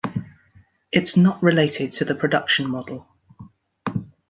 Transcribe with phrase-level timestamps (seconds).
[0.91, 3.07] It's not related to the production model.